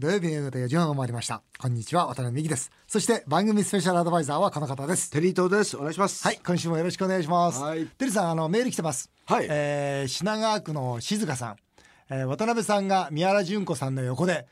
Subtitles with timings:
[0.00, 1.42] 土曜日の夕方4時半を回りました。
[1.58, 2.70] こんにちは渡辺美希です。
[2.86, 5.10] そして番組スペシャルアドバイザーはこの方です。
[5.10, 5.76] テリー東です。
[5.76, 6.22] お願いします。
[6.22, 7.84] はい今週もよろしくお願いします、はい。
[7.84, 9.10] テリーさんあのメール来てます。
[9.26, 9.48] はい。
[9.50, 11.56] えー品川区の静香さん。
[12.10, 14.46] えー渡辺さんが宮原純子さんの横で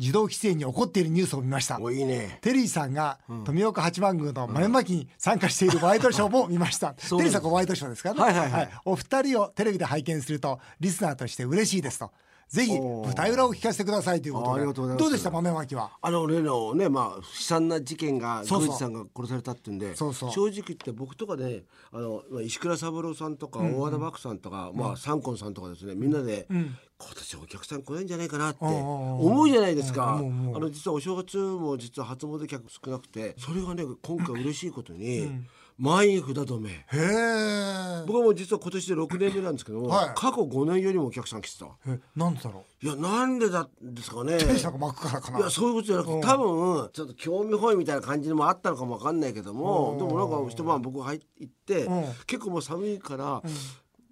[0.00, 1.78] 自動規制に怒っているニュースを見ました。
[1.80, 2.40] おいいね。
[2.40, 6.94] テリーさんが富岡八幡宮の豆まきに参加しているワイドショーも見ました。
[6.94, 8.20] テリーさんこれワイドショーですからね。
[8.20, 8.50] はいはい。
[8.50, 8.70] はい。
[8.84, 12.10] お二人をテレビで拝見するとリスナーとして嬉しいですと。
[12.48, 14.50] ぜひ舞台裏を聞かせてくださいということで。
[14.52, 15.04] あありがとうございます。
[15.04, 15.90] どうでした豆まきは？
[16.00, 20.30] あの例のねまあ悲惨な事件が宮司さんが殺されたってんでそうそう。
[20.30, 26.66] 正直言って僕とかねあのまあ石倉三郎さんとか大和田漠さんとか、まあ三根さんとかですねみんなで、今
[27.14, 35.30] 年お客さん来ないんじゃないかなって思うじゃないですか、あの実はお正月も実は初詣客少なくてそれがね今回嬉しいことに、
[35.78, 36.70] 満員札止め。
[36.70, 38.04] へえ。
[38.06, 40.12] 僕はもう実は今年で6年目なんですけども、はい。
[40.16, 41.66] 過去5年よりもお客さん来てた。
[41.86, 42.86] え、なんでだろう？
[42.86, 44.38] いやなんでだですかね。
[44.38, 52.04] いやそういうことじゃなくて多分ちょっと興味本位みたいな感じのもあったのかもわかんないけどもでもなんか一晩僕入って行ってうん。
[52.26, 53.42] 結構もう寒いから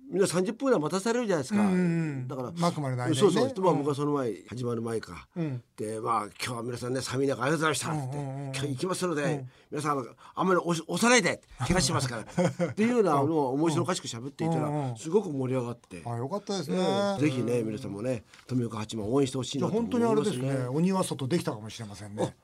[0.09, 1.61] みんな30分ぐらい待たされるじゃないですか。
[1.61, 3.15] うんうんだから巻くまでのね。
[3.15, 3.79] そうそう一晩うん。
[3.79, 5.27] 僕はその前始まる前か。
[5.37, 5.63] うん。
[5.77, 8.17] でまあ今日は皆さんね寒い中ありがとうございましたって。
[8.17, 8.53] うんうんうん。
[8.55, 12.23] 今日行きますので皆さんあのあんまり押さないで怪我しますから。
[12.69, 16.03] っていうようなのを面白おかしく喋っていたうんうんらすごく盛り上がって。
[16.07, 16.79] あ、よかったですね。
[17.21, 20.69] ぜひね皆さんもね富岡八幡応援してほしいなと思い本当にあれますですね。
[20.69, 22.37] 鬼は外できたかもしれませんね。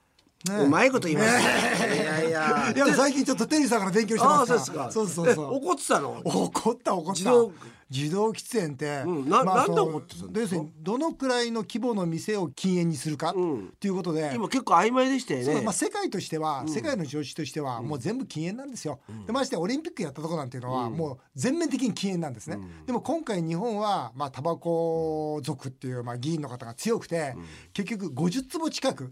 [0.50, 1.38] ねうまいこと言います。
[1.86, 1.94] ね。
[1.94, 2.72] いやいや。
[2.74, 4.84] いや最近ちょっとテリーさんから勉強してますから。
[4.84, 5.22] ああそうですか。
[5.22, 5.54] そうそうそう。
[5.54, 5.56] え。
[5.56, 6.22] 怒ってたの？
[6.24, 7.72] 怒った怒った。
[7.92, 10.24] 自動喫煙って、うんななんでそう怒ってた。
[10.24, 13.34] んですかどのくらいの規模の店を禁煙にするかっ
[13.78, 15.60] ていうことで、今結構曖昧でしたよね。
[15.60, 22.56] まあ、世界としては、世界の常識としてはもう全部禁煙なんですよ、でましてやオリンピックやったとこなんていうのはもう全面的に禁煙なんですね、
[22.86, 27.34] でも今回日本はまあタバコ族っていうまあ議員の方が強くて、
[27.74, 29.10] 結局50坪近く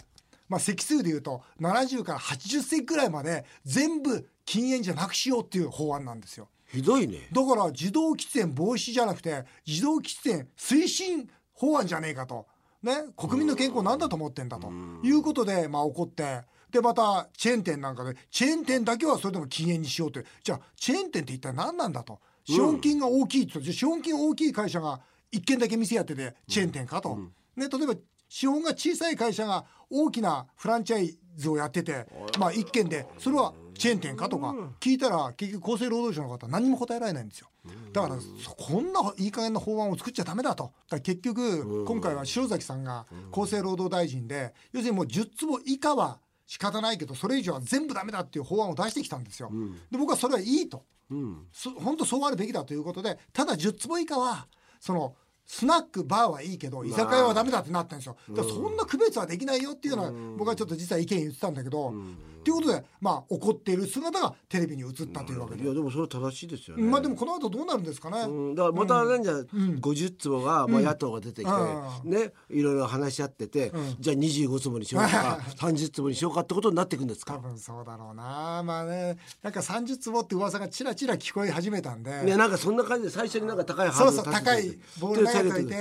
[0.51, 6.49] まあ席数でいうと70から80席ぐらいまで全部禁煙じゃなくしようっていう法案なんですよ。
[6.67, 7.29] ひどいね。
[7.33, 12.47] だから自動喫煙防止じゃなくて自動喫煙推進法案じゃねえかと、
[12.83, 14.71] ね、国民の健康なんだと思ってんだと
[15.03, 16.43] いうことで、まあ、怒って。
[16.71, 22.21] でまたチェーン店なんかでチェーン店だけはそれでも禁煙にしようというじゃあチェーン店って一体何なんだと。
[22.45, 25.01] 資本金が大きいって言うとじゃあ資本金大きい会社が
[25.33, 27.17] 1軒だけ店やっててチェーン店かと、
[27.57, 27.95] ね、例えば
[28.29, 32.07] 資本が小さい会社が大きなフランチャイズをやってて、
[32.39, 37.49] まあ、1軒でそれはチェーン店かとか聞いたら結局厚生労働省の方は何も答えられないんですよ。
[37.93, 40.73] だからこんないい加減な法案を作っちゃダメだと。
[40.89, 49.51] だ結局今回は塩崎さんが厚生労働大臣で要するにもう10坪以下は仕方ないけどそれ以上は全部ダメだっていう法案を出してきたんですよ。
[49.91, 50.85] で僕はそれはいいと。
[51.11, 51.47] うん。
[51.79, 54.47] 本当そうあるべきだということでただ10坪以下は
[54.79, 55.15] その
[55.53, 58.17] スナックバーはいいけど居酒屋はダメだってなったんですよ。
[58.31, 61.93] だからそんな区別はできないよっていうのは僕はちょっと実は意見言ってたんだけど
[62.43, 65.65] ということでまあ怒っている姿がテレビに映ったというわけで。
[65.65, 66.83] いやでもそれ正しいですよね。
[66.83, 68.21] まあでもこの後どうなるんですかね。
[68.23, 77.39] うん、だからまたなんじゃ、50坪が、まあ、野党が出てきて、うねいろいろ話し合ってて、じゃあ25坪にしようか 30坪にしようかってことになっていくんです多か。
[77.39, 78.63] 分そうだろうな。
[78.65, 82.23] まあねなんか30坪って噂がちらちら聞こえ始めたんで。
[82.23, 85.75] ねなんかそんな感じで最初になんか高いハそうそうードル立てて高いボール投げといて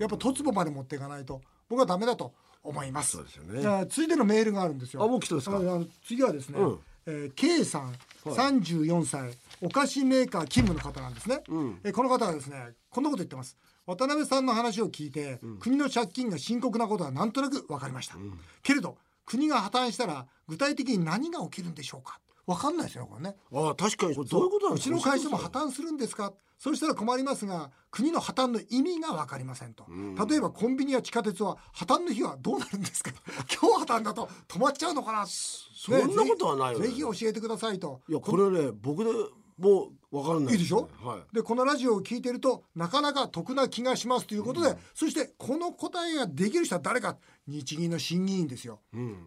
[0.00, 1.40] やっぱ突母まで持っていかないと。
[1.68, 3.12] 僕はダメだと思います。
[3.12, 3.60] そうですよね。
[3.60, 5.04] じゃあ続いてのメールがあるんですよ。
[5.04, 5.60] あもう来てますか？
[6.04, 6.78] 次はですね、うん。
[7.06, 7.94] えー K さん
[8.24, 9.30] 34歳
[9.60, 11.42] お菓子メーカー勤務の方なんですね、
[11.84, 13.56] えーこの方はですねこんなこと言ってます。
[13.86, 18.16] 渡辺さんの話を聞いて、国の借金が深刻なことはなんとなく分かりました、
[18.62, 18.96] けれど
[19.26, 22.18] 国が破綻したら具体的に何が起きるんでしょうか？
[22.46, 23.36] 分かんないですよこれね。
[23.52, 24.14] ああ確かに。
[24.14, 26.32] どういうことなんうちですかの会社も破綻するんですか？
[26.58, 29.86] そうしたら困りますが国の破綻の意味が分かりませんと、
[30.28, 33.10] 例えばコンビニや地下鉄は破綻の日はどうなるんですか？
[33.60, 35.26] 今日破綻だと止まっちゃうのかな？
[35.26, 36.86] そんなことはないよね。
[36.88, 38.00] ぜひ教えてくださいと。
[38.08, 39.10] いやこれね僕で
[39.58, 40.54] もう分からない。
[40.54, 41.34] いいでしょ、はい。
[41.34, 47.16] でこのラジオを聞いてるとなかなか得な気がしますということで、そしてこの答えができる人は誰か？
[47.46, 48.80] 日銀の審議員ですよ、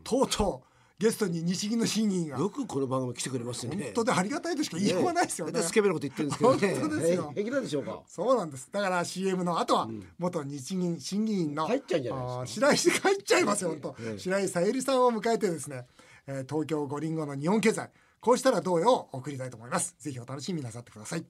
[0.04, 2.40] とうとうゲストに日銀の審議員が。
[2.40, 3.76] よくこの番組来てくれますね。
[3.76, 5.62] 本当でありがたいとしか言いようがないですよね。
[5.62, 6.80] スケベなこと言ってるんですけどね。
[6.80, 7.32] 本当ですよ。
[7.36, 8.02] 平気なんでしょうか。
[8.08, 8.70] そうなんです。
[8.72, 12.68] だから CM の後は元日銀審議員の入っちゃうんじゃないですか。
[12.68, 13.96] 白石入っちゃいますよ本当。
[14.18, 15.86] 白石さゆりさんを迎えてですね、
[16.26, 17.92] えー東京五輪後の日本経済。
[18.20, 19.96] こうしたらどうよを送りたいと思います。
[20.00, 21.26] ぜひお楽しみなさってください。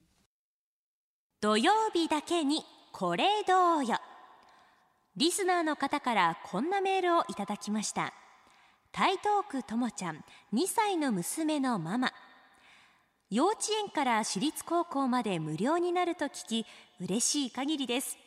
[1.42, 3.98] 土曜日だけにこれどうよ。
[5.16, 8.14] リスナーの方からこんなメールをいただきました
[8.98, 12.12] 台東区ともちゃん2歳の娘のママ。
[13.30, 16.66] 幼稚園から私立高校まで無料になると聞き
[17.00, 18.18] 嬉しい限りです。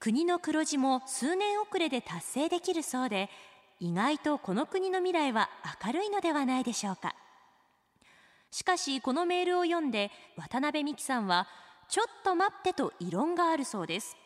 [0.00, 3.30] 国の黒字も数年遅れで達成できるそうで
[3.78, 5.48] 意外とこの国の未来は
[5.86, 7.14] 明るいのではないでしょうか。
[8.50, 11.46] しかしこのメールを読んで渡辺美樹さんは
[11.88, 14.16] ちょっと待ってと異論があるそうです。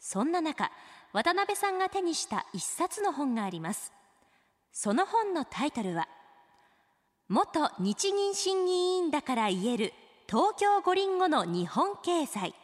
[0.00, 0.70] そんな中
[1.12, 3.92] 渡辺さんが手にした一冊の本があります。
[4.72, 6.08] その本のタイトルは
[7.28, 8.74] 元日銀審議委
[9.04, 9.92] 員だから言える
[10.26, 12.54] 東京五輪後の日本経済。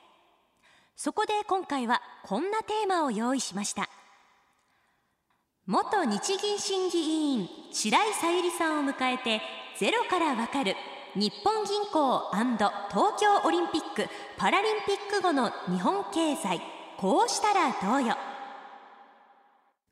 [0.96, 3.90] そこで今回はこんなテーマを用意しました。
[5.66, 7.02] 元日銀審議委
[7.34, 9.42] 員白井さゆりさんを迎えて
[9.78, 10.74] ゼロからわかる
[11.14, 14.06] 日本銀行東京オリンピック・
[14.38, 16.62] パラリンピック後の日本経済。
[16.96, 18.16] こうしたらどうよ。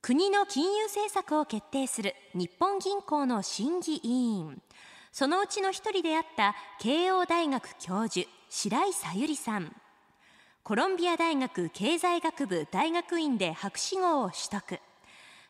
[0.07, 4.63] 国の金融政策を決定する日本銀行の審議委員。
[5.11, 9.75] そのうちの一人であった慶応大学教授白井さゆりさん。
[10.63, 14.79] コロンビア大学経済学部大学院で博士号を取得。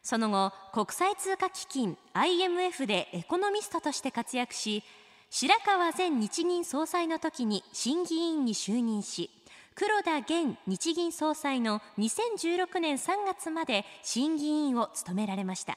[0.03, 4.83] その後国際通貨基金 IMF でエコノミストとして活躍し
[5.29, 9.29] 白川前日銀総裁の時に審議委員に就任し
[9.79, 15.77] 黒田現日銀総裁の2016年3月まで審議委員を務められました。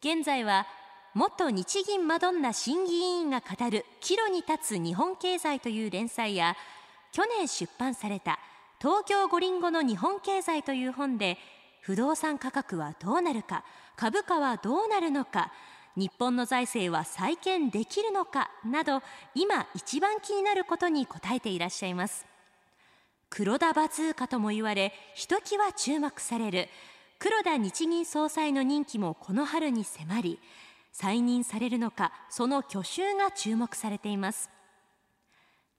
[0.00, 0.66] 現在は
[1.14, 6.56] 元日銀マドンナ審議委員が語る岐路に立つ日本経済という連載や
[7.12, 8.38] 去年出版された
[8.80, 11.36] 東京五輪後の日本経済という本で
[11.82, 13.64] 不動産価格はどうなるか
[13.96, 15.52] 株価はどうなるのか
[15.94, 19.02] 日本の財政は再建できるのかなど
[19.34, 22.33] 今一番気になることに答えていらっしゃいます。
[23.36, 26.68] 黒田バズーカとも言われひときわ注目される。
[27.18, 30.38] 黒田日銀総裁の任期もこの春に迫り
[30.92, 34.50] 再任されるのかその去就が注目されています。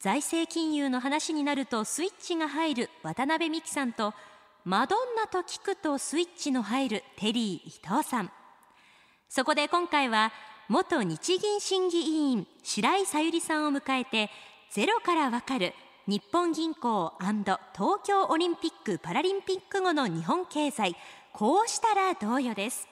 [0.01, 4.13] 財政金融の話になるとスイッチが入る渡辺美樹さんと
[4.65, 8.31] マドンナと聞くとスイッチの入るテリー伊藤さん。
[9.29, 10.33] そこで今回は
[10.67, 12.03] 元日銀審議委
[12.33, 14.29] 員白井さゆりさんを迎えて
[14.71, 15.73] ゼロからわかる
[16.07, 20.95] 日本銀行東京オリンピック・パラリンピック後の日本経済
[21.33, 22.87] こうしたらどうよです。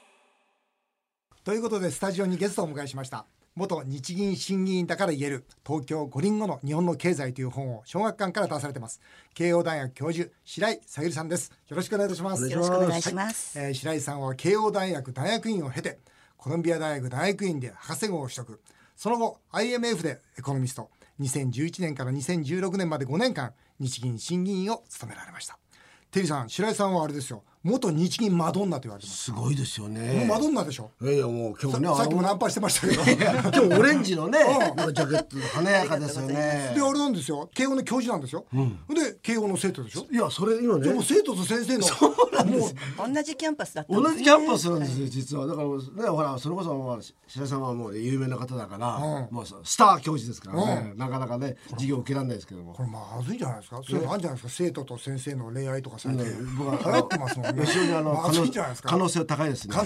[1.44, 3.24] ということでスタジオにゲストをお迎えしました。
[3.54, 9.00] 元日銀審議員だから言える東京五輪後の日本の経済という本を小学館から出されてます。
[9.32, 11.52] 慶応大学教授白井さゆりさんです。
[11.68, 12.50] よろしくお願いいたします。
[12.50, 16.00] よろしくお願いします、はい、えー、白井さんは慶応大学大学院を経て
[16.36, 18.60] コロンビア大学大学院で博士号を取得
[18.96, 20.90] その後 IMF でエコノミスト。
[21.20, 25.58] 2011年から2016年まで5年間日銀審議員を務められました。
[26.10, 27.44] テリーさん白井さんはあれですよ。
[27.64, 29.24] 元日銀マドンナと言われてます。
[29.24, 30.26] すごいですよね。
[30.28, 30.90] マドンナでしょ？
[31.00, 33.02] いやいやもう今日ねさっきもナンパしてましたけど。
[33.66, 36.72] 今日オレンジのねジャケット華やかですよね。
[36.74, 37.48] であれなんですよ。
[37.54, 40.06] 慶応の教授なんですよ、うん、で慶応の生徒でしょ？
[40.10, 40.88] いやそれ今ね。
[40.88, 41.84] でも生徒と先生の。
[41.84, 42.74] そうなんです。
[42.98, 45.46] 同じキャンパスだった同じキャンパスなんですよ実は。
[45.46, 49.00] だからねほらそれこそまあ白井さんはもう有名な方だから、う
[49.32, 52.74] ん、もうスター教授ですからね、うん、なかなかね授業受けられないですけども。
[52.74, 53.80] これまずいんじゃないですか。
[53.82, 54.64] それなんじゃないですか？
[54.64, 56.24] 生徒と先生の恋愛とかされて、
[56.58, 58.16] 僕は流行ってますもんね非常にあの
[58.82, 59.76] 可能性高いですね。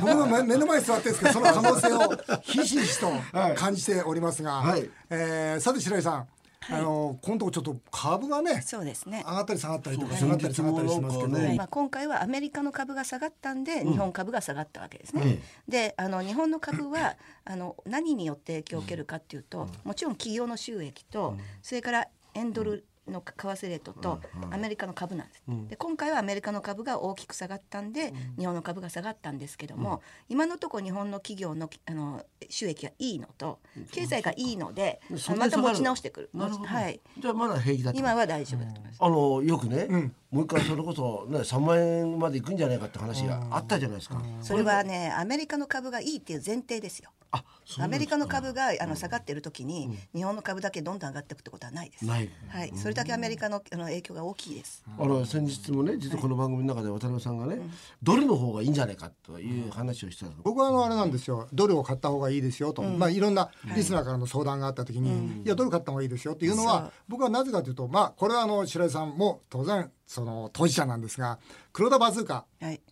[0.00, 3.10] 僕の目の前に座ってるんですけど、その可能性をひしひしと
[3.56, 6.28] 感じておりますが、はい、えー、さて白井さん。
[6.60, 9.24] はい、あの今度ちょっと株がねそうですね。
[9.26, 15.22] 上がったり下がったりとか下がったり下がったりしますけど、ね、まあ、今回はアメリカの株が下がったんで、日本株が下がったわけですね。
[15.22, 33.58] うん、であの日本の株はあの何によって影響を受けるかっていうと、もちろん企業の収益と、それからエンドルの為替レートとアメリカの株なんです、うん、で今回はアメリカの株が大きく下がったんで、日本の株が下がったんですけども、今のところ日本の企業のあの収益がいいのと
[33.92, 35.00] 経済がいいので
[35.36, 36.30] また持ち直してくる。
[36.34, 52.06] はい、じゃあまだ平気だ今は大丈夫だと思います、あのよくね、もう一回それこそ、ね、3万円までいくんじゃないかって話があったじゃないですか、それはねアメリカの株がいいっていう前提ですよアメリカの株があの下がってる時に、日本の株だけどんどん上がっていくってことはないです。
[52.06, 52.30] はい、
[52.74, 54.82] それだけアメリカのあの影響が大きいです。
[54.98, 57.60] あの先日もね、実はこの番組の中で渡辺さんがね、
[58.02, 60.30] ドルの方がいいんじゃないかという話をしてた。
[60.42, 71.38] 僕はあのあれなんですよ、ドルを買った方がいいですよと、まあいろんなリスナーからの相談があった時に、いやドル買った方がいいですよっていうのは、僕はなぜかというと、まあこれはあの白井さんも当然その当事者なんですが、
[71.72, 72.46] 黒田バズーカ、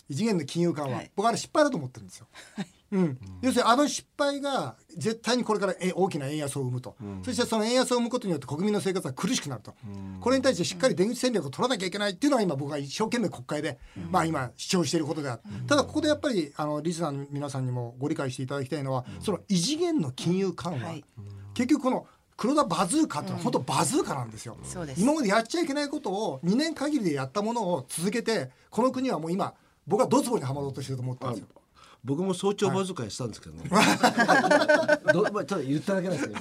[0.09, 2.27] 異次元の金融緩和、僕はあれ失敗だと思ってるんですよ。
[2.97, 13.79] うん、要するにあの失敗が絶対にこれから大きな円安を生むと、うん、そしてその円安を生むことによって国民の生活が苦しくなると、うん、これに対してしっかり出口戦略を取らなきゃいけないっていうのは今僕は一生懸命国会で、
[14.11, 21.05] まあ今主張していることである、ただここでやっぱりあのリスナーの皆さんにもご理解していただきたいのは、その異次元の金融緩和、はい、
[21.55, 24.57] 結局この黒田バズーカってのは本当バズーカなんですよ、
[24.97, 29.55] 今までやっちゃいけないことを2年限りでやったものを続けてこの国はもう今
[29.87, 31.47] 僕はドツボにはまろうとしてると思ったんですよ
[32.07, 33.65] 僕も早朝バズーカやってたんですけどね。
[35.13, 36.41] どまあただ言っただけなんですけど、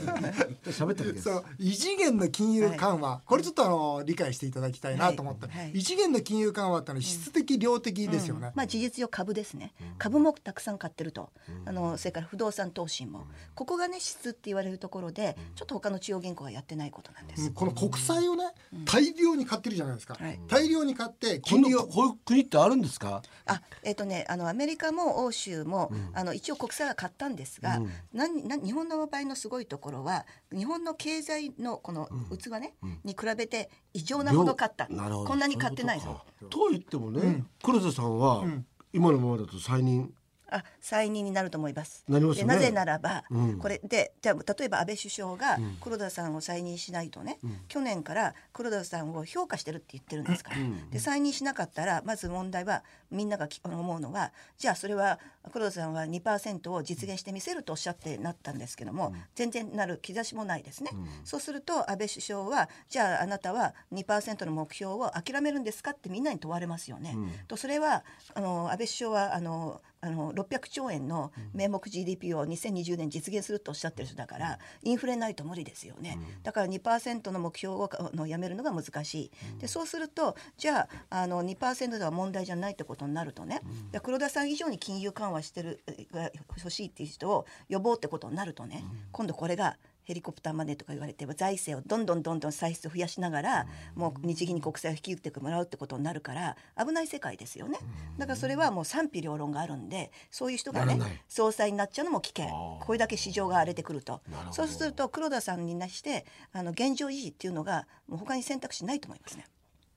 [0.72, 1.24] 喋っただけです。
[1.24, 5.58] そう異次元の金融緩和、これちょっとあの理解していただきたいなと思って、はい。
[5.58, 5.72] はい。
[5.74, 11.32] 異次元の金融緩和ってのは質的量的ですよね、まあ事実上株ですね、株もたくさん買ってると、
[11.66, 17.52] あのそれから不動産投資も、ここがね質って言われるところで、ちょっと他の中央銀行がやってないことなんです。
[17.52, 18.46] この国債をね
[18.86, 20.40] 大量に買ってるじゃないですか、はい。
[20.48, 23.22] 大量に買って金利をこういう国ってあるんですか？
[23.46, 27.80] あ、えっ、とね、あのアメリカも欧州も、あの一応国債は買ったんですが、
[28.14, 28.48] なん。
[28.48, 34.88] なん日本の場合のすごいところは、日本の経済のこの器ね、に比べて異常なほど買った。
[34.90, 35.30] なるほど。
[35.30, 36.00] こんなに買ってない。
[36.00, 36.26] とか。
[36.50, 38.44] と言ってもね、黒田さんは、
[38.92, 40.14] 今のままだと再任
[40.50, 42.04] あ再任になると思います。
[42.08, 42.34] なね。
[42.34, 43.60] でなぜならば、うん。
[43.60, 50.58] これでじゃあ例えば安倍首相が黒田さんを再任しないとね、去年から黒田さんを評価してるって言ってるんですから、
[50.92, 55.20] で再任しなかったらまず問題はみんながき思うのはじゃあそれは
[55.52, 60.92] 黒田さんは2%を実現してみせるとおっしゃってなったんですけども、全然なる兆しもないですね、
[61.24, 67.16] そうすると安倍首相はじゃああなたは2%の目標を諦めるんですかってみんなに問われますよね。
[67.48, 97.80] とそれはあの安倍首相はあのあの600兆円の名目 GDP を2020年実現するとおっしゃってる人だからインフレないと無理ですよね、だから2%の目標をあのやめるのが難しい、でそうするとじゃああの2%では問題じゃないってことになるとね、で黒田さん以上に金融緩和してるえが欲しいっていう人を呼ぼうってことになるとね、今度これがヘリコプターマネーとか言われて財政をどんどんどんどん歳出を増やしながら、もう日銀に国債を引き受けてもらうってことになるから危ない世界ですよね、
[98.18, 102.46] だからそれはもう賛否両論があるんでそういう人がね総裁になっちゃうのも危険。
[102.82, 104.22] これだけ市場が荒れてくると。
[104.52, 109.46] そうすると黒田さんになしてあの現状維持っていうのがもう他に選択肢ないと思いますね。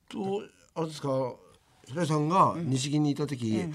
[0.09, 0.43] と
[0.75, 1.35] あれですか
[1.85, 3.65] 平井さんが日銀にいた時、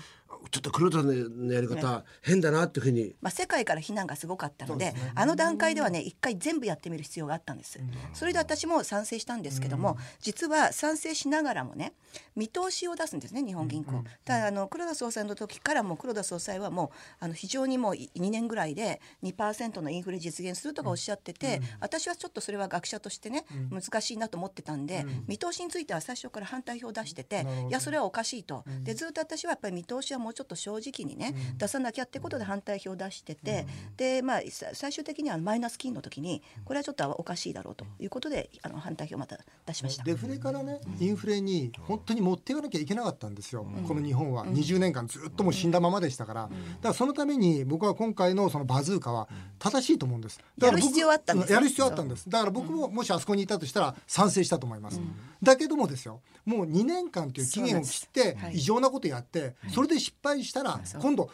[0.51, 1.13] ちょっと黒田の
[1.53, 3.15] やり方、変だなっていうふうに。
[3.21, 7.79] まあ、世界から非難がすごかったのであの段階ではね一回全部やってみる必要があったんです、
[8.13, 11.95] それで私も賛成したんですけども、実は賛成しながらもね
[12.37, 40.05] 見通しを出すんですね日本銀行、ただあの黒田総裁の時からも黒田総裁はもうあの非常にもう2年ぐらいで2%のインフレ実現するとかおっしゃってて、私はちょっとそれは学者としてね、難しいなと思ってたんで、見通しについては最初から反対票を出してて、いやそれはおかしいと、でずっと私はやっぱり見通しはもうちょっと正直にね、出さなきゃってことで反対票を出してて、でまあさ最終的にはマイナス金の時にこれはちょっとおかしいだろうということであの反対票をまた出しました。
[40.05, 44.47] デフレからねインフレに本当に持っていかなきゃいけなかったんですよ、この日本は。
[44.47, 46.55] 20年間ずっともう死んだままでしたから、だか
[46.89, 50.39] らそのために僕は今回のそのバズーカは正しいと思うんです。
[50.59, 51.55] だから僕やる必要あったんですね。
[51.55, 52.29] やる必要あったんです。
[52.29, 55.01] だから僕ももしあそこにいたとしたら賛成したと思います、
[55.43, 61.31] だけどもですよもう2年間という期限を切って異常なことやってそれで失敗したら今度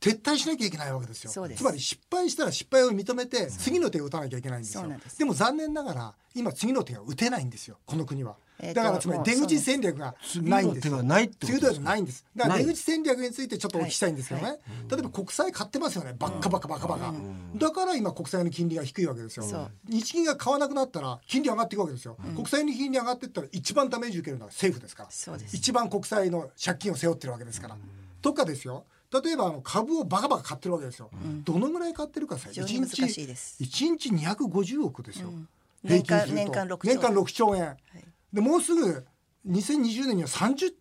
[0.00, 1.30] 撤退しなきゃいけないわけですよ。
[1.30, 4.86] つまり失敗したら失敗を認めて次の手を打たなきゃいけないんですよ。
[4.86, 5.18] です。
[5.18, 7.78] でも残念ながら今次の手が打てないんですよ。
[7.86, 10.90] この国は、えーとだからつまり出口戦略がないんですよ。
[10.90, 12.26] 次の手がないってこと次の手がないんです。
[12.36, 14.58] だから出口戦略についてちょっとお聞きしたいんですけどね、はい。
[14.90, 16.14] 例えば国債買ってますよね。
[16.18, 17.14] バッカバカバカバカ、
[17.56, 19.44] だから今国債の金利が低いわけですよ。
[19.44, 19.70] そう。
[19.88, 25.38] 日銀が買わなくなったら金利上がっていくわけですよ、国債の金利上がっていったら一番ダメージ受けるのは政府ですから。
[25.50, 27.78] 一番国債の借金を背負ってるわけですから、
[28.24, 28.86] とかですよ。
[29.22, 31.10] 例えばあの株をバカバカ買ってるわけですよ、
[31.44, 33.62] どのぐらい買ってるかさ非常に難しいです。
[33.62, 35.46] 1日250億ですよ、ん。
[35.86, 36.34] 平均すると。
[36.34, 37.76] 年間年間6兆年間6兆円、
[38.32, 39.04] でもうすぐ
[39.46, 40.72] 2020年には30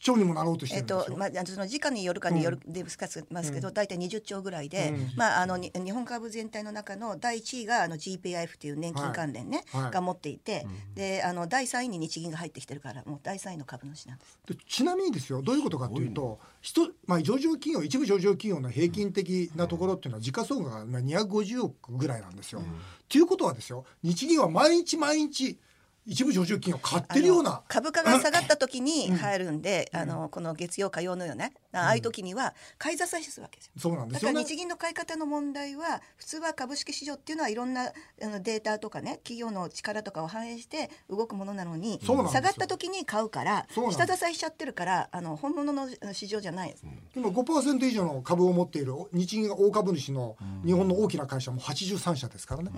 [0.00, 9.82] 兆にもなろうとしてえっとまあ、その時価によるかによるで難しますけど、大体20兆ぐらいで、まあ、あのに日本株全体の中の第1位があの GPIF っていう年金関連ね、はい。
[9.84, 9.92] はい。
[9.92, 14.38] が持っていて、であの第3位に日銀が入ってきてるからもう第3位の株主なんです。
[14.46, 22.62] でちなみにですよどういうことかというと人、まあ、上場企業一部上場企業の平均的なところっていうのは時価総額がまあ250億ぐらいなんですよ。
[23.08, 25.58] ということはですよ日銀は毎日毎日
[26.06, 27.62] 一部上場企業買ってるような。
[27.68, 33.72] 株価が下がった時に入るんで、あのこの月曜火曜のようなああいう時には買い支えするわけですよ。
[33.76, 34.44] そうなんでだからすよね。
[34.44, 37.92] 日銀の買い方の問題は普通は株式市場っていうのはいろんな
[38.22, 46.84] あのデータとかね企業の力とかを反映して動くものなのに下がった時に買うから下支えしちゃってるからあの本物の市場じゃないです。
[47.14, 52.70] 今5%以上の株を持っている日銀が大株主の日本の大きな会社も83社ですからね、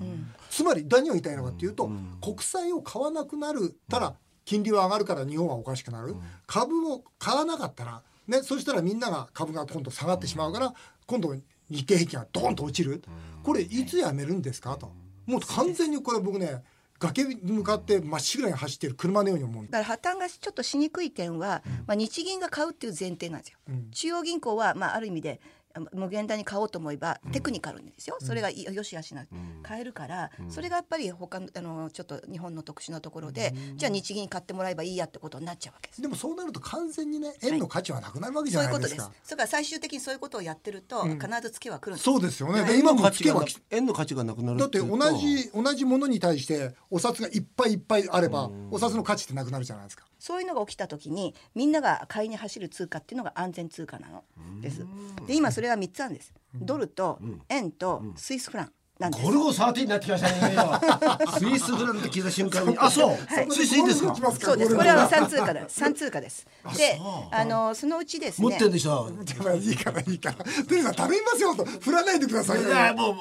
[0.51, 3.77] つまり何を言いたいのかっていうと、国債を買わなくなる。
[3.89, 4.15] たら
[4.45, 6.17] 金利は上がるから日本はおかしくなる、
[6.47, 10.75] 株を買わなかったらねそしたらみんなが株が今度下がってしまうから
[11.07, 11.35] 今度
[11.71, 13.03] 日経平均がドーンと落ちる。
[13.45, 14.77] これいつやめるんですか？
[14.77, 14.93] と。
[15.27, 16.65] もう完全にこれ僕ね
[16.99, 23.59] 崖に向かってまっしぐらに走ってる車のように思うだから破綻がちょっとしにくい点は、まあ、日銀が買うっていう前提なんですよ。
[23.91, 25.62] 中央銀行は、まあ、ある意味であ
[25.93, 29.27] 無限大に買おうと思えばテクニカルにですよ、それがいよしあしな
[29.63, 36.03] 買えるから、それがやっぱり他のあのちょっと日本の特殊なところで、じゃあ日銀に買ってもらえばいいやってことになっちゃうわけです。
[36.03, 39.29] でもそうなると完全にね円の価値はなくなるわけじゃそういうないですか、ことです。
[39.29, 42.05] それから最終的にそういうことをやってると、必ずツケは来るんです。
[42.05, 54.23] そうですよね、で円今もつけばき円の価値がなくなるだって同じ同じものに対してお札がいっぱいいっぱいあればお札の価値ってなくなるじゃないですかそういうのが起きた時にみんなが買いに走る通貨っていうのが安全通貨なの
[54.61, 54.87] です。
[55.27, 56.33] で今それは3つあるんです。
[56.55, 58.73] ドルと円とスイスフラン
[59.11, 60.57] ゴルゴ13になってきましたね
[61.39, 62.77] スイスフランって聞いた瞬間に。
[62.79, 63.17] あそう、
[63.53, 64.15] スイスいいんですか？
[64.41, 64.77] そうです。
[64.77, 65.65] これは三通貨だ。
[65.69, 66.47] 三通貨です。
[66.77, 68.49] で、あのそのうちですね。
[68.49, 69.11] 持ってんでしょ？
[69.43, 70.45] まあいいからいいから。
[70.65, 71.65] とにかく頼みますよと。
[71.65, 72.63] 振らないでください。
[72.63, 73.15] よいやもう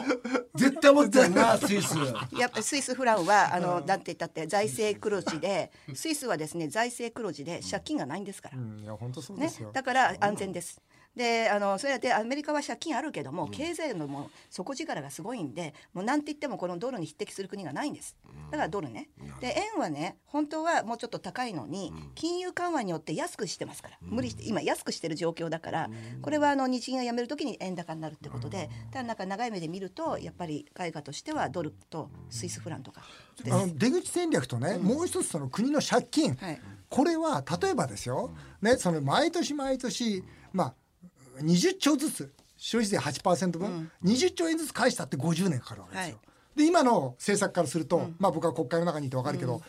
[0.60, 1.96] 絶対持ってるなスイス。
[2.38, 8.58] やっぱスイスフランはあのなんて言ったって財政黒字で、スイスはですね財政黒字で借金がないんですから。
[8.58, 10.80] うんいや本当そうでねすよ、、だから安全です。
[11.16, 18.16] であのそれでアメリカは借金あるけども、経済のもう底力がすごいんでもうなんて言ってもこのドルに匹敵する国がないんです。
[18.50, 25.90] だからドルね、で円はね本当はもうちょっと高いのに、金融緩和によって安くしてますから、無理して今安くしてる状況だから、
[26.22, 33.02] これはあの日銀が辞めるときに円高になるってことで、ただなんか長い目で見るとやっぱり外貨としてはドルとスイスフランとか
[33.46, 36.62] あの出口戦略とね、もう一つその国の借金、はい。
[36.90, 40.74] これは例えばですよ、ね、その毎年毎年、まあ、
[41.40, 42.34] 20兆ずつ。
[42.58, 46.16] 消費税8%分、20兆円ずつ返したって50年かかるわけですよ。
[46.18, 46.58] はい。
[46.60, 49.64] で今の政策からすると、まあ、僕は国会の中にいて分かるけど、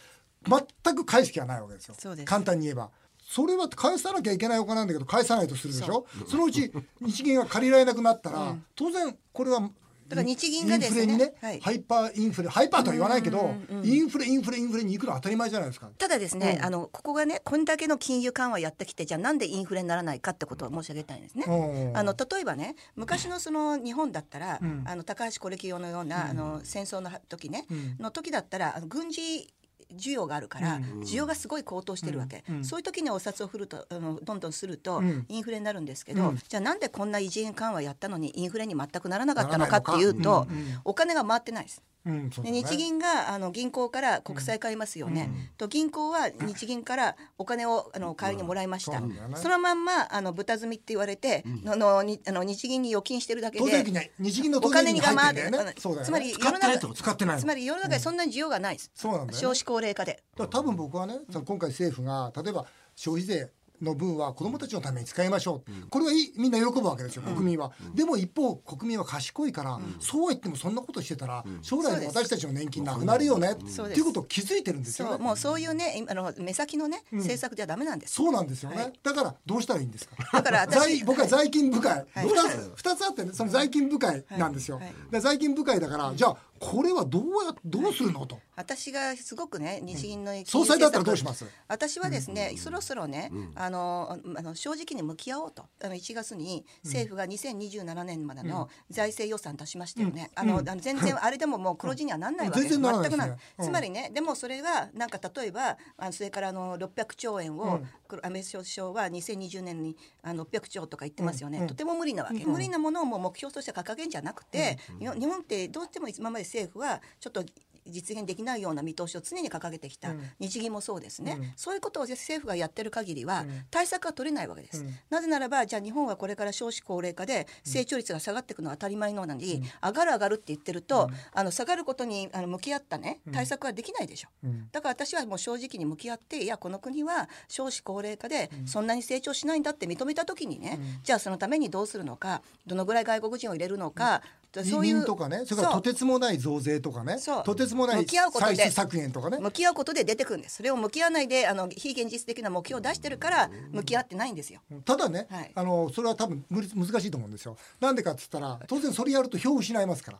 [0.47, 1.95] 全く返す気がないわけですよ。
[2.27, 2.91] 簡単に言えば。
[3.19, 6.05] それは返さなきゃいけないお金なんだけど返さないとするでしょ？
[6.29, 9.71] そのうち日銀が借りられなくなったら、当然これは
[10.13, 11.03] だから日銀がですね。
[11.03, 11.61] インフレにね、はい。
[11.61, 15.89] ハイパーインフレハイパーとは言わないけど、インフレインフレインフレに行くのは当たり前じゃないですか。
[15.97, 21.45] ただですね、あのここがねこんだけの金融緩和やってきてじゃあなんでインフレにならないかってことを申し上げたいんですね。
[21.47, 27.67] うんあの例えばね昔のその日本だったら、あの高橋是樹用のような、あの戦争の時ね、
[27.99, 29.53] の時だったらあの軍事
[29.97, 40.47] 需要があるから、需要がすごい高騰してるわけ、そういう時にお札を振るとあのどんどんすると、インフレになるんですけど、じゃあなんでこんな異次元緩和やったのにインフレに全くならなかったのかっていうと、
[40.85, 41.83] お金が回ってないです。
[42.05, 42.31] うんね。
[42.43, 49.17] で日銀があの銀行から国債買いますよね、と銀行は日銀からお金をあの代わりにもらいました、そうなん。
[49.17, 55.51] だよねそのまんまあの豚積みって言われて、あのにあの日銀に預金してるだけで日銀のお金金にが回って。
[55.81, 57.41] つまり使ってないってこと使ってないの。
[57.41, 59.41] つまり世の中にそんなに需要がないです、そうなんだよね。
[59.41, 60.23] 少子高齢化で。
[60.37, 63.51] 多分僕はね、今回政府が例えば消費税
[63.83, 75.13] の分は子どもたちのために使いましょう、これはいいみんな喜ぶわけですよ国民は、でも一方国民は賢いから、そうは言ってもそんなことしてたら、将来の私たちの年金なくなるよね、っていうことを気づいてるんですよね。
[75.13, 78.15] そうもうそういうね今あの目先のね、政策じゃダメなんです。
[78.15, 78.93] そうなんですよね、はい。
[79.03, 80.17] だからどうしたらいいんですか？
[80.33, 82.29] だから 私財僕は財金部会、はい。
[82.29, 84.85] 二つ二つあってねその財金部会なんですよ、はい。
[84.87, 84.95] はい。
[85.11, 88.25] で財金部会だからじゃあこれはどうやどうするの？
[88.25, 91.45] と、私がすごくね日銀の金融総裁だったらどうします？
[91.67, 95.65] 私はですね、そろそろね、あのあの正直に向き合おうと。
[95.83, 103.65] あの1月に政府が2027年までの財政予算出しましたよね、あのあの全然あれでももう黒字にはなんないわけです、全然な全くなねうん。
[103.65, 107.81] つまりねでもそれがなんか例えばあのそれからあの600兆円を、
[108.23, 117.45] 安倍首相は2020年にあの600兆とか言ってますよね、とても無理なわけ、無理なものをもう目標として掲げんじゃなくて、日本日本ってどうしても今まで政府はちょっと
[117.85, 134.29] 実現できないような見通しを常に掲げてきた、日銀もそうですね、そういうことを政府がやってる限りは対策は取れないわけです、なぜならばじゃあ日本はこれから少子高齢化で成長率が下がっていくのは当たり前のなのに、上がる上がるって言ってると、あの下がることにあの向き合ったね対策はできないでしょ、
[134.71, 144.23] だから私はもう正直に向き合っていやこの国は少子高齢化でそんなに成長しないんだって認めた時にね、じゃあそのためにどうするのかどのぐらい外国人を入れるのか、
[144.61, 149.39] 移民とかねそれからとてつもない増税とかねとてつもない歳出削減とかね。
[149.39, 150.57] 向き合うことで出てくるんです。
[150.57, 154.61] それを向き合わないであの非現実的な目標を出してるから向き合ってないんですよ。
[154.85, 155.53] ただね、はい。
[155.55, 157.57] あのそれは多分難しいと思うんですよ。
[157.81, 160.19] なんでかっつったら当然それやると票を失いますから。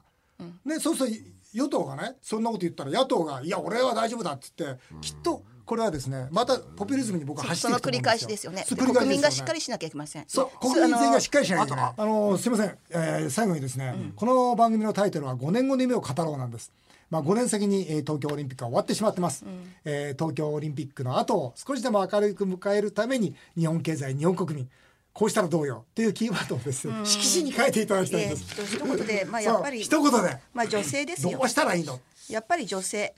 [0.65, 1.17] ね、そうすると
[1.53, 4.65] 与党がねそんなこと言ったら野党が「いや俺は大丈夫だ」っつって、
[5.01, 8.67] きっとこれはですねまたポピュリズムに僕は走そっていくと思うんの繰り返しですよね。
[8.69, 10.25] 国民がしっかりしなきゃいけません。
[10.29, 11.85] そう国民全員がしっかりしなきゃいけない。
[11.87, 16.71] ああのすいません、えー最後にですね、この番組のタイトルは5年後の夢を語ろうなんです。
[17.09, 19.47] まあ、5年先に、えー東京オリンピックは終わってしまってます、
[19.87, 24.69] えー東京オリンピックの後を少しでも明るく迎えるために日本経済日本国民
[25.15, 28.45] こうしたらどうよっていうキーワードをですね色紙に書いていただきたいです。
[28.77, 30.37] 一言でまあやっぱり一言で。
[30.53, 31.39] まあ女性ですよ。
[31.39, 31.99] どうしたらいいの？
[32.29, 33.15] やっぱり女性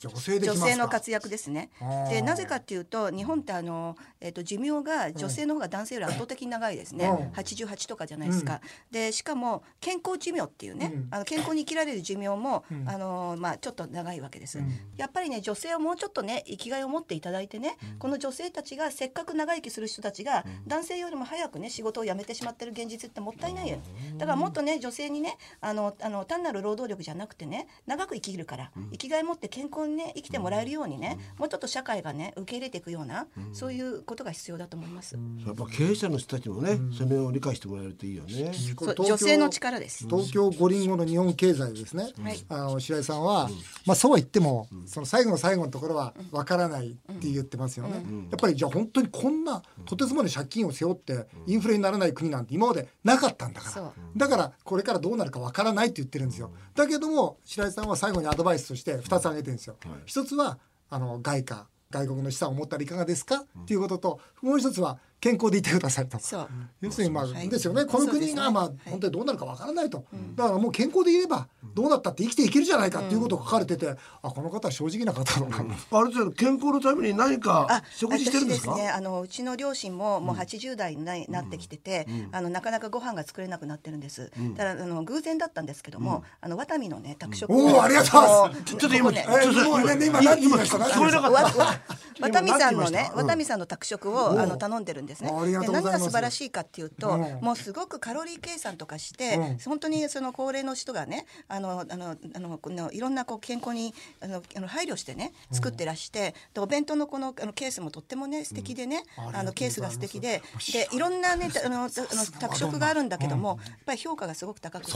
[0.00, 1.70] 女性女性の活躍ですね。
[2.08, 7.28] でなぜかっていうと日本ってあの、えー、と寿命が女性の方が男性より圧倒的に長いですね、うん。
[7.32, 8.60] 88とかじゃないですか、
[8.90, 14.58] でしかも健康寿命っていうね、あの健康に生きられる寿命も、あのまあ、ちょっと長いわけです、
[14.96, 23.78] やっぱりね女性はもうちょっとね生きがいを持っていただいてね、この女性たちがせっかく長生きする人たちが、男性よりも早くね仕事を辞めてしまってる現実ってもったいないよ。
[24.16, 35.18] だからもっとね女性にねあのあの単なる労働力じゃなくてね長く生きるから、生きがい持って健康にね生きてもらえるようにね、もうちょっと社会がね受け入れていくような、そういうことが必要だと思います。
[35.46, 38.52] やっぱ経営者の人たちもね、それを理解してもらえるといいよね。
[38.96, 40.06] 女性の力です。
[40.06, 42.44] 東京五輪後の日本経済ですね、はい。
[42.48, 43.50] あの白井さんは、
[43.86, 53.92] まあそうは言っても、その最後の最後のところはわからないって言ってますよね、やっぱりじゃあ本当にこんなとてつもない借金を背負ってインフレにならない国なんて今までなかったんだから。
[54.16, 56.50] だからこれからどうなるかわからないって言ってるんですよ。
[56.74, 59.76] だけども白井さんは最後にアドバイスとして2つ挙げてるんですよ、
[60.06, 66.18] 一つはあの外貨外国の資産を持ったらいかがですか、っていうことともう一つは健康でいてくださいと。
[66.18, 66.48] そう。
[66.80, 67.48] 要するにまあ、はい。
[67.48, 67.84] ですよね。
[67.84, 70.04] この国がまあね本当にどうなるかわからないと、
[70.34, 73.90] だからもう健康でいればどうなったって生きていけるじゃないかっていうことが書かれてて、
[74.22, 78.72] あこの方は正直な方だな、あれじゃ健康のために何かあ、食事してるんですか？
[78.72, 84.32] 私ね、あのうちの両親ももう80代にななってきてて、あのなかなかご飯が作れなくなってるんです。
[84.56, 88.62] ただあの偶然だったんですけども、あのワタミのね宅食おーありがとうございます。
[88.64, 89.26] ちちょっと今ね。
[89.28, 91.58] えーもうね今何言いました聞こえなかった。
[91.58, 91.80] わわ
[92.20, 95.30] 渡美さんのね今何て言いました渡美さんの宅食をあの頼んでるんですね。
[95.30, 97.40] で何が素晴らしいかっていうと、うん。
[97.42, 99.58] もうすごくカロリー計算とかして、うん。
[99.58, 110.42] 本当にその高齢の人がねあのあのあのこのいろんなこう健康にあのあの配慮してね作ってらして、でお弁当のこのあのケースもとってもね素敵でね、うんあのケースが素敵で
[110.72, 111.90] でいろろんなねたあのあの
[112.38, 114.92] 宅食があるんだけども、やっぱり評価がすごく高くて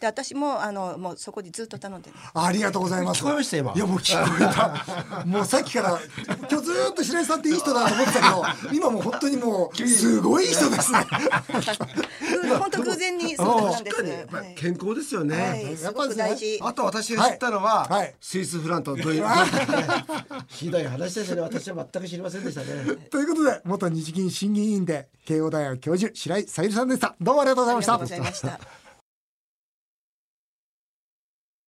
[0.00, 2.16] で私もあのもうそこにずっと頼んでる。
[2.34, 3.22] ありがとうございます。
[3.22, 3.72] 聞こえました今。
[3.74, 5.24] いやもう聞こえた。
[5.26, 10.98] もうさっきから今日ずーっと白井さんっていい人だと思ってたけど今もう本当にもうすごい人ですね
[12.50, 14.26] 偶 本当偶然にそうなんですね。
[14.30, 15.36] はい健康ですよね。
[15.36, 16.58] はい、すごく大事。
[16.60, 17.88] あと私が知ったのは、
[18.20, 19.24] スイスフランとどういう、
[20.48, 21.40] ひどい話ですね。
[21.40, 22.96] 私は全く知りませんでしたね。
[23.10, 28.79] ということで元日銀審議委員で慶応大学教授白井さゆりさんでしたどうもありがとうございましたありがとうございました。